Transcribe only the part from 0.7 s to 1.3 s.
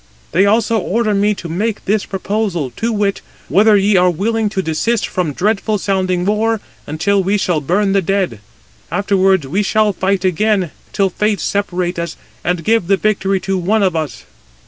order